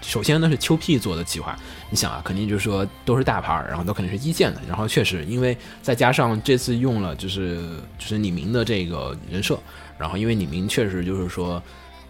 [0.01, 1.57] 首先呢是秋 P 做的企划，
[1.89, 7.61] 你想啊，肯定就是说都是大牌儿，然后都肯定是一线的，然后确实因为再加上这次用了就是
[7.97, 9.59] 就是李明的这个人设，
[9.97, 11.61] 然后因为李明确实就是说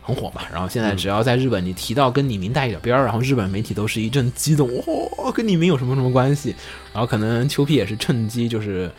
[0.01, 4.69] 很火嘛，然后现在只要在日本你提到跟李明带一点边儿，然后日本媒体都是一阵激动，
[5.17, 6.53] 哇、跟李明有什么什么关系？
[6.93, 8.91] 然后可能秋 P 也是趁机就是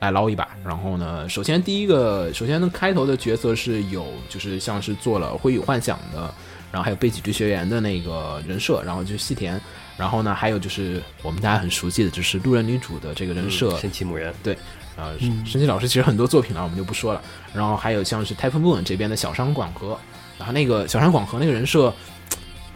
[0.00, 0.48] 来捞一把。
[0.62, 6.34] 然后呢，首先第一个，首先呢开头的角色是有就是像是做了《灰与幻想》的，
[6.76, 9.58] 然后还有背脊之学员的那个人设，然后就是细田。
[9.96, 14.52] 然后呢，还有就是我们大家很熟悉的，就是路人女主的这个人设，神奇母人，对
[14.94, 17.22] 啊，神奇老师其实很多作品了，我们就不说了。
[17.54, 19.98] 然后还有像是 Type Moon 这边的小山广和，
[20.36, 21.90] 然后那个小山广和那个人设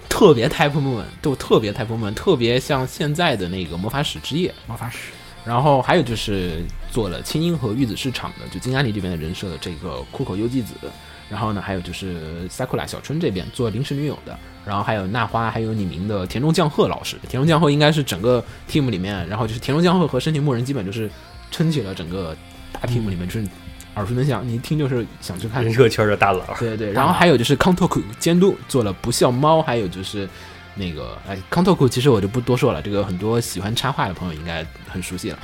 [0.09, 4.55] 特别 Type Moon，都特别 Type Moon，特别像现在的那个魔法使之夜。
[4.67, 5.11] 魔法使，
[5.45, 10.73] 然后还有就是做了青音和玉子市场的，就金安里这边的人设的这个库口优纪子。
[11.31, 17.17] 然后呢，还有就是萨库拉小春这边做临时女友的，然后还有娜花，还有李明的田中将贺老师。
[17.29, 21.09] 田中将贺应该是整个 team 里面，然后就是田中将贺和深田牧人基本就是
[21.53, 22.37] 撑起了整个
[22.73, 23.47] 大 team 里面，就是
[23.95, 30.29] 耳熟能详，你一听就是想去看热圈的大佬，对对，然后还有就是康托库监督做了不笑猫，还有就是
[30.75, 35.39] 那个哎，康托库其实我就不多说了，这个很多喜欢插画的朋友应该很熟悉了。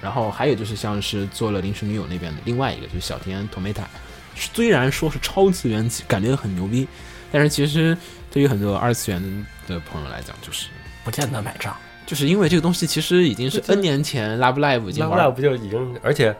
[0.00, 3.84] 然后还有就是像是做了临时女友那边的另外一个就是小田 Tomata，
[4.34, 6.86] 虽然说是超次元，感觉很牛逼，
[7.30, 7.96] 但是其实
[8.30, 10.68] 对于很多二次元的朋友来讲，就是
[11.04, 11.76] 不见得买账。
[12.04, 16.34] 就是因为这个东西其实已经是 N 年前 Love Live 已经 Love Live 不就已经，而且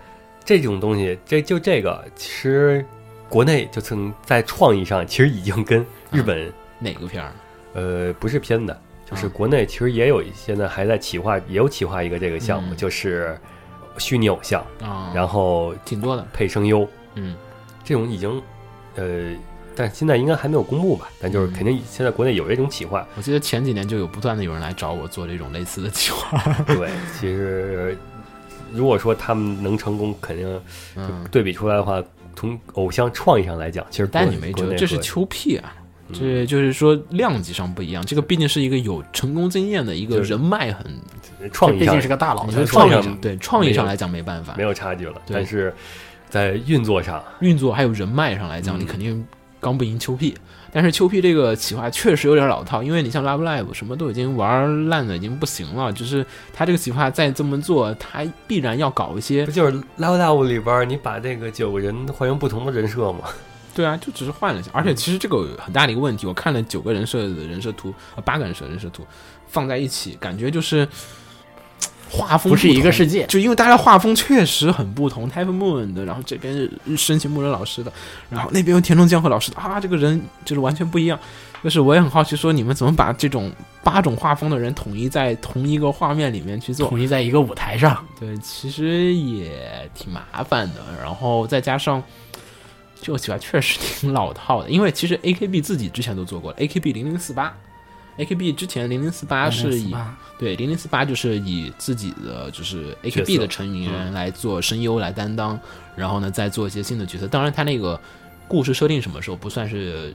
[0.44, 2.84] 这种东西，这就这个，其实
[3.28, 7.32] 国内就曾在创意上，其实已经跟日本哪个片儿？
[7.74, 8.78] 呃不是片的，
[9.08, 13.38] 就是啊国内其实也有现在还在企划，也有企划一个这个项目，嗯就是
[13.96, 17.34] 虚拟偶像，啊，然后挺多的，配声优，嗯，
[17.84, 18.42] 这种已经
[18.96, 19.32] 呃，
[19.74, 21.08] 但现在应该还没有公布吧？
[21.20, 23.06] 但就是嗯肯定现在国内有这种企划。
[23.16, 27.96] 我记得前几年就有不断的有人来找我做这种类似的企划， 对，其实
[28.72, 30.60] 如果说他们能成功，肯定
[30.96, 32.02] 嗯，对比出来的话，
[32.36, 35.74] 从偶像创意上来讲，其实国但你没辙，这是秋 P 啊。
[35.76, 40.84] 嗯这就是说量级上不一样，这个毕竟是一个有成功经验的一个人脉很，
[41.50, 45.74] 创意上毕竟是个大佬创意上对创意上来讲没办法没，有差距了，但是
[46.32, 49.22] 在运作上，运作还有人脉上来讲，嗯你肯定
[49.60, 50.34] 刚不赢秋 P。
[50.72, 63.28] 但是秋 P 这个企划确实有点老套，因为你像 Love Live 什么都已经玩烂的已经不行了，就是他这个企划再这么做，他必然要搞一些不就是《Love Live》里边你把这个九个人换成不同的人设吗？
[63.76, 69.06] 对啊，就只是换了一下，而且其实这个有很大的一个问题，我看了九个人设的人设图，呃，八个人设人设图
[69.48, 70.88] 放在一起，感觉就是
[72.12, 73.26] 画风不是一个世界。
[73.26, 77.90] 就因为大家画风确实很不同，Type Moon 的，然后这边是深情牧人老师的，
[78.28, 81.18] 然后那边有田中江和老师的啊，这个人就是完全不一样。
[81.64, 83.50] 就是我也很好奇，说你们怎么把这种
[83.84, 86.88] 八种画风的人统一在同一个画面里面去做？
[86.88, 90.80] 统一在一个舞台上，对，其实也挺麻烦的。
[91.00, 92.02] 然后再加上
[93.00, 97.56] 这个企划确实挺老套的，因为其实 AKB 自己之前都做过了，AKB 零零四八
[98.18, 99.94] ，AKB 之前零零四八是以
[100.38, 105.58] 对零零四八就是以自己的就是 AKB 的成员来做声优来担当，
[105.96, 107.26] 然后呢再做一些新的角色。
[107.28, 108.00] 当然，他那个
[108.48, 110.14] 故事设定什么时候不算是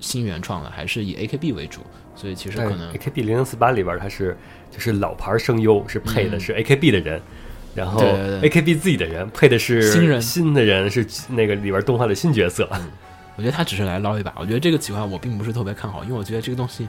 [0.00, 1.80] 新原创了，还是以 AKB 为主，
[2.14, 4.36] 所以其实可能 AKB 零零四八里边儿它是
[4.70, 6.40] 就是老牌声优是配的嗯。
[6.40, 7.20] 是 AKB 的人。
[7.74, 8.48] 然后对对对。
[8.50, 10.22] AKB 自己的人配的是新人。
[10.22, 12.66] 新的人是那个里边动画的新角色，
[13.36, 14.32] 我觉得他只是来捞一把。
[14.38, 16.88] 我觉得这个企划我并不是特别看好，因为我觉得这个东西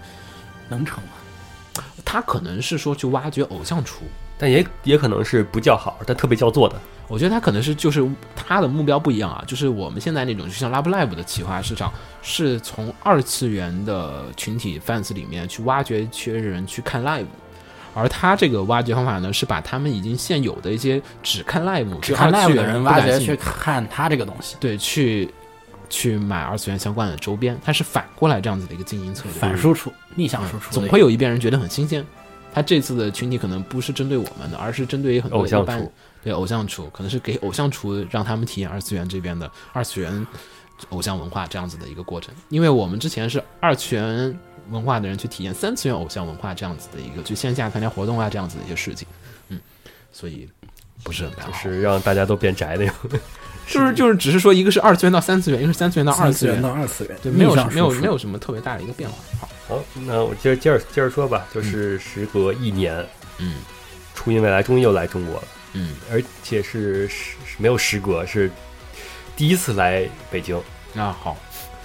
[0.70, 1.84] 能成吗？
[2.06, 4.04] 他可能是说去挖掘偶像出。
[4.40, 6.76] 但也也可能是不叫好，但特别叫座的。
[7.08, 17.26] 我觉得他可能是就是他的目标不一样啊，就是我们现在那种就像 Love Live 的企划市场，是从二次元的群体 fans 里面去挖掘一些人去看 live，
[17.96, 25.34] 而他这个挖掘方法呢，是把他们已经现有的一些只看 live、只看 live 的人挖掘去看他这个东西，对去
[25.90, 32.06] 去买二次元相关的周边，它是反过来这样子的一个经营策略，反输出、逆向输出的，总会有一边人觉得很新鲜。
[32.54, 35.92] 他这次的群体可能不是针对我们的，而是针对于很多偶像一般厨
[36.24, 40.26] 对偶像厨，可能是给偶像厨让他们体验二次元这边的二次元
[40.90, 42.34] 偶像文化这样子的一个过程。
[42.50, 44.40] 因为我们之前是二次元
[44.72, 49.08] 文化的人去体验三次元偶像文化这样子的一个去线下参加活动啊这样子的一些事情，
[49.50, 49.60] 嗯，
[50.12, 50.50] 所以
[51.04, 51.54] 不是很看就。
[51.58, 52.88] 是让大家都变宅的。
[52.88, 52.92] 就
[53.68, 59.18] 是就是只是说一个是二次元到三次元，一个是三次元到二次元，到二次元，对，没有没有没有什么特别大的一个变化。
[59.40, 63.06] 好，好，那我接着接着接着说吧，就是时隔一年，
[63.40, 63.56] 嗯
[64.16, 65.96] 初音未来终于又来中国了，嗯。
[66.12, 68.50] 而且是时是没有时隔，是
[69.36, 70.56] 第一次来北京。
[70.96, 71.38] 啊好，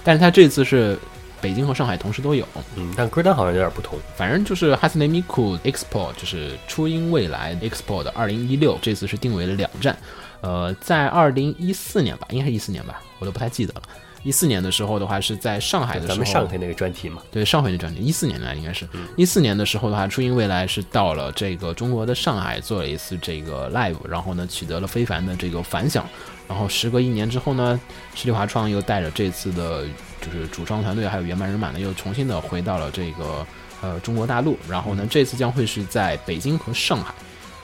[0.03, 0.97] 但是他这次是
[1.39, 3.99] 北京和上海同时都有，嗯，但歌单好像有点不同。
[4.15, 9.95] 反正就是 Hatsune Miku Expo，就是初音未来 Expo 的二零一六，这次是定为了两站，
[10.43, 13.81] 呃，在二零一四年吧，应该是一四年吧，我都不太记得了。
[14.23, 26.05] 一四年的时候的话，是在上海的时候，咱们上海那个专题嘛，对上海那专题，一四年来应该是嗯一四年的时候的话，初音未来是到了这个中国的上海做了一次这个 live，然后呢取得了非凡的这个反响。
[26.47, 27.79] 然后时隔一年之后呢，
[28.15, 29.85] 实力华创又带着这次的
[30.21, 33.45] 就是主创团队还有原班人马呢，又重新的回到了这个
[33.81, 34.57] 呃中国大陆。
[34.69, 37.13] 然后呢，这次将会是在北京和上海，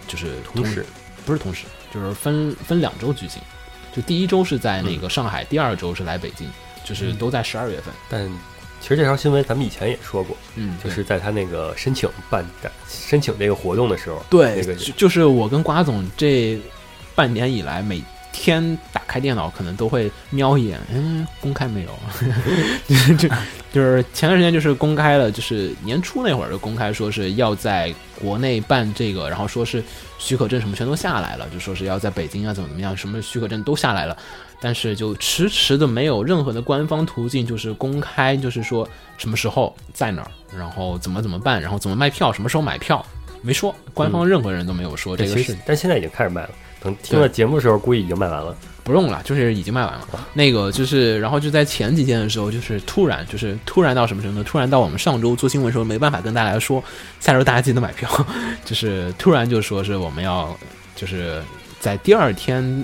[0.08, 0.86] 就是同时
[1.26, 3.42] 不是同时，就是分分两周举行。
[3.96, 6.48] 就第一周是在那个上海，第二周是来北京，
[6.86, 7.94] 就是都在十二月份。
[8.08, 8.30] 但
[8.80, 16.58] 其实这条新闻咱们以前也说过，嗯，就是在他那个申请办展申请这个活动的时候，对，那个就就是我跟瓜总这
[17.16, 21.90] 半年以来，每天打开电脑可能都会瞄一眼，嗯，公开没有？
[23.18, 23.30] 就
[23.72, 29.84] 就是前段时间就是公开了，就是年初那会儿就公开说是要在国内办这个，然后说是
[30.18, 34.16] 许可证什么全都下来了，就说是要在北京啊怎么怎么样，什么许可证都下来了。
[34.62, 38.88] 但是就迟迟的没有任何的官方途径，就是公开，就是说
[39.18, 43.06] 什么时候在哪儿，然后怎么怎么办，然后怎么卖票，什么时候买票，
[43.42, 45.58] 没说，官方任何人都没有说这个事情。
[45.66, 46.50] 但现在已经开始卖了。
[46.82, 48.56] 等听了节目的时候，估计已经卖完了。
[48.84, 50.08] 不用了，就是已经卖完了。
[50.34, 54.42] 那个就是，然后就在前几天的时候，就是突然，就是突然到什么程度？
[54.42, 56.84] 突然到我们上周做新闻的时候，没办法跟大家说，
[57.20, 58.10] 下周大家记得买票。
[58.66, 60.58] 就是突然就说是我们要，
[60.96, 61.40] 就是
[61.80, 62.84] 在第二天，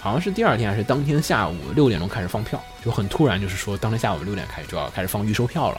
[0.00, 5.78] 好好像是第二天还是当天下午六点钟开始放票，就很突然，就是说当天下午六点开始就要开始放预售票了，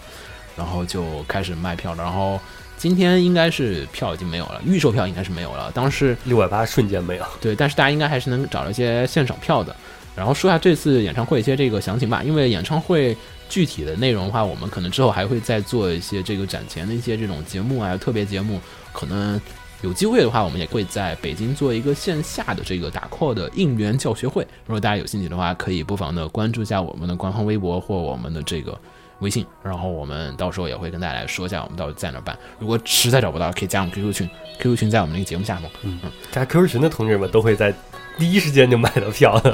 [0.56, 2.04] 然后就开始卖票了。
[2.04, 2.39] 然后
[2.80, 5.69] 今天应该是票已经没有了，预售票应该是没有了。
[5.73, 7.25] 当时六百八瞬间没有。
[7.41, 9.75] 对，但是大家应该还是能找到一些现场票的。
[10.15, 13.15] 然后说下这次演唱会一些这个详情吧，因为演唱会
[13.49, 18.61] 具体的内容的话，我们可能之后还会再做一些这个展前的一些这种节目啊，特别节目，
[18.93, 19.39] 可能
[19.82, 24.41] 有机会的话，我们也会在北京做一个线下的这个打 call 的应援教学会。
[24.65, 28.77] 如果大家有兴趣的话，可以不妨的关注一下我们的官方微博或我们的这个
[29.20, 32.38] 微信，然后我们到时候也会跟大家来说一下我们到底在哪儿办。
[32.57, 35.70] 如果实在找不到，可以加我们 QQ 群，QQ 群在我们那个节目下方。
[35.84, 35.99] 嗯
[36.32, 37.74] 加 QQ 群的同志们都会在
[38.17, 39.51] 第一时间就买到票的。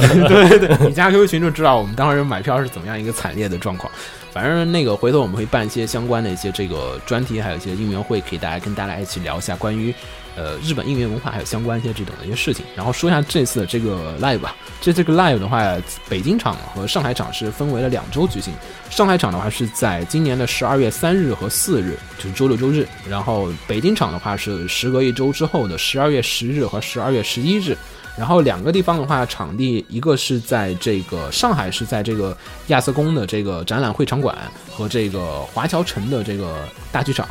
[0.87, 3.91] 你加 QQ 群就知道我们当时买票是怎么样一个惨烈的状况。
[4.31, 9.93] 反正那个回头我们会办一些相关的一些这个专题，还有一些应援会，可以大家跟大家一起聊一下关于
[10.35, 12.65] 呃日本应援文化还有相关一些这种的一些事情。
[12.75, 14.55] 然后说一下这次的这个 live 吧。
[14.81, 15.75] 这这个 live 的话，
[16.07, 18.53] 北京场和上海场是分为了两周举行。
[18.89, 22.87] 上海场的话是在今年的十二月三日和四日，就是周六周日。
[23.09, 27.75] 然后北京场的话是时隔一周之后的十二月十日和十二月十一日。
[28.17, 34.33] 然后两个地方的话，场地一个是在这个上海是在这个亚瑟宫的这个展览会场馆
[34.71, 37.27] 和这个华侨城的这个大剧场，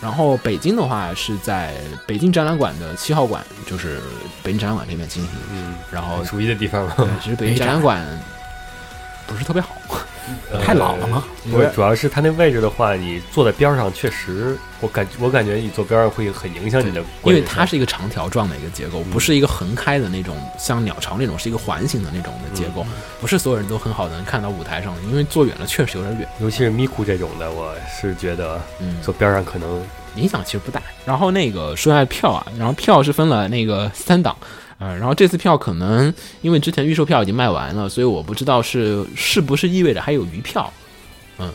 [0.00, 1.74] 然后北京的话是在
[2.06, 4.00] 北京展览馆的七号馆，就是
[4.42, 5.32] 北京展览馆这边进行。
[5.52, 6.94] 嗯，然后熟悉的地方吗？
[6.96, 8.04] 对，其实北京展览馆
[9.26, 9.76] 不是特别好，
[10.64, 11.24] 太老了吗？
[11.50, 22.86] 不是，主要是它那位置的话，你坐在边儿上，确实，我感我感觉你坐边儿上会很影响你的因为它是一个长条状的一个结构，不是一个横开的那种，像鸟巢那种是一个环形的那种的结构，
[23.20, 26.28] 不是所有人都很好的能看到舞台上的，因为坐远了确实有点远。
[26.40, 29.82] 尤其是咪咕这种的，我是觉得嗯，坐边儿上可能
[30.16, 30.82] 影响其实不大。
[31.06, 34.36] 然后那个说下票啊，然后票是分了那个三档，
[34.80, 40.72] 呃，然后这次票可能因为之前预售票已经卖完了，所以我不知道是是不是意味着还有余票，
[41.38, 41.52] 嗯，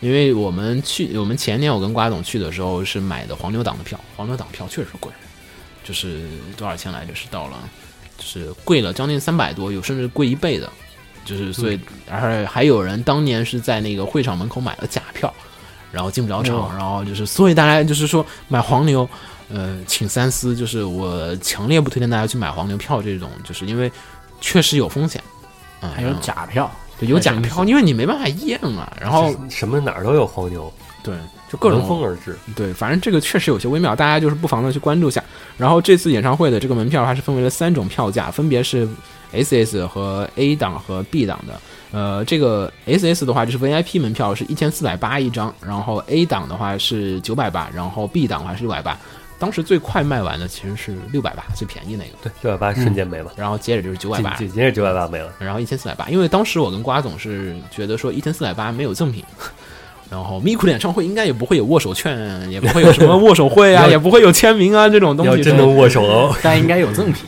[0.00, 5.12] 因为我们去我们前年我跟瓜总去的时候是买的黄牛党的票，黄牛党票确实贵，
[5.84, 6.22] 就是
[6.56, 7.14] 多少钱来着？
[7.14, 7.58] 是到了
[8.16, 10.70] 就是贵了将近三百多，有甚至贵一倍的。
[11.22, 15.32] 就是所以，而且还有人当年是在那个会场门口买了假票，
[15.92, 19.08] 然后进不了场，哦然后就是，所以大家就是说买黄牛，
[19.52, 20.54] 呃，请三思。
[20.54, 23.90] 就是我强烈不推荐大家去买黄牛票这种，就是因为
[24.40, 25.22] 确实有风险。
[25.82, 28.90] 嗯，还有假票，对有假票，因为你没办法验嘛。
[29.00, 30.70] 然后什么哪儿都有黄牛，
[31.02, 31.14] 对，
[31.50, 32.38] 就各种闻风而至。
[32.54, 35.24] 对，反正这个确实有些微妙，大家就是不妨的去关注一下。
[35.56, 38.86] 然后这次演唱会的这个门票它是分为了三种票价，分别是
[39.32, 41.58] SS 和 A 档和 B 档的。
[41.92, 48.96] 呃，这个 SS 的话就是 VIP 门票是一千四百八一张，然后 A 档的话是九百八，然后 B 档的话是六百八。
[49.40, 55.32] 当时最快卖完的其实是六百八，最便宜那个，对，六百八瞬间没了，然后接着就是九百八，接着九百八没了。
[55.38, 59.24] 然后一千四百八，因为当时我跟瓜总是觉得说一千四百八没有赠品，
[60.10, 62.16] 然后咪咕的演唱会应该也不会有握手券，
[62.52, 65.32] 也不会有什么握手会啊， 也不会有签名啊这种东西。
[65.32, 67.24] 要真能握手哦，但应该有赠品。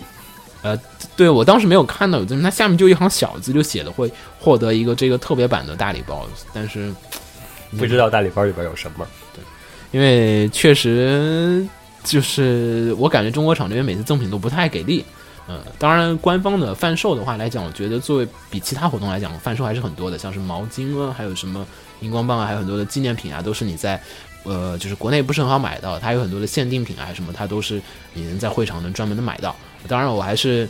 [0.63, 0.79] 呃
[1.17, 6.93] 对我当时没有看到有赠品，它下面就一行小字就写的会获得一个这个特别版的大礼包，但是
[7.79, 9.07] 不知道大礼包里边有什么。
[9.35, 9.43] 对
[9.91, 11.67] 因为确实
[12.05, 15.05] 就是我感觉中国厂这边每次赠品都不太给力。
[15.49, 21.67] 嗯，当然，官方的贩售的话来讲，我觉得作为比其他活动来讲，贩售还是很多的，像是毛巾啊，还有什么
[22.01, 24.01] 荧光棒啊，还有很多的纪念品啊，都是你在
[24.45, 27.83] 呃，就是国内不是很好买到，它有很多的限定品啊，什么它都是
[28.15, 29.55] 你能在会场能专门的买到。
[29.89, 30.69] 当然，我还是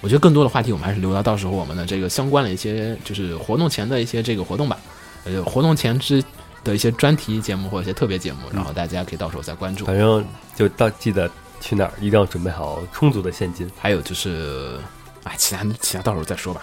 [0.00, 4.76] 我觉得更多的话题，我们还是留到到时候我们的这个相关的一些就是活动前的一些这个活动吧，
[5.24, 6.22] 呃，活动前之
[6.68, 9.84] 的一些专题节目或者一些特别节目，然后大家可以到时候再关注。
[9.84, 13.70] 反正就到记得去哪儿一定要准备好充足的现金。
[13.78, 14.78] 还有就是，
[15.24, 16.62] 哎，其他其他到时候再说吧。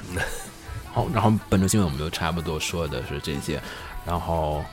[0.93, 3.61] 好，然后本周新闻我们就差不多说的是这些，
[4.05, 4.63] 然后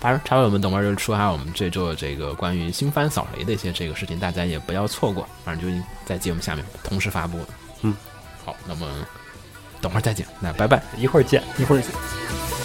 [0.00, 7.48] 反正差不多我们等会儿就说下我们这周的这个关于新番扫雷的一些这个事情，大家也不要错过，反正就在节目下面同时发布的。
[7.82, 7.94] 嗯，
[8.44, 8.86] 好，那么
[9.82, 10.82] 等会儿再见，那拜拜。
[10.96, 11.42] 一会儿见。
[11.58, 11.82] 一会儿「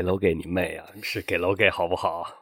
[0.00, 0.86] 给楼给你妹啊！
[1.02, 2.39] 是给楼给好不好？